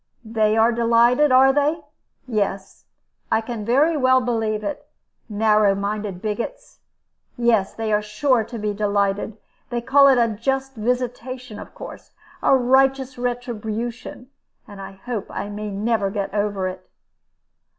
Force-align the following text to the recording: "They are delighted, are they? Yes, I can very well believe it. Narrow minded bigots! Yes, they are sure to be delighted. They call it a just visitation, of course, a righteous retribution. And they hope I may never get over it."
"They 0.25 0.57
are 0.57 0.71
delighted, 0.71 1.31
are 1.31 1.53
they? 1.53 1.81
Yes, 2.27 2.85
I 3.31 3.39
can 3.39 3.63
very 3.63 3.95
well 3.95 4.19
believe 4.19 4.63
it. 4.63 4.87
Narrow 5.29 5.75
minded 5.75 6.23
bigots! 6.23 6.79
Yes, 7.37 7.75
they 7.75 7.93
are 7.93 8.01
sure 8.01 8.43
to 8.43 8.57
be 8.57 8.73
delighted. 8.73 9.37
They 9.69 9.79
call 9.79 10.07
it 10.07 10.17
a 10.17 10.27
just 10.27 10.73
visitation, 10.73 11.59
of 11.59 11.75
course, 11.75 12.13
a 12.41 12.55
righteous 12.57 13.19
retribution. 13.19 14.31
And 14.67 14.79
they 14.79 14.93
hope 15.05 15.27
I 15.29 15.49
may 15.49 15.69
never 15.69 16.09
get 16.09 16.33
over 16.33 16.67
it." 16.67 16.89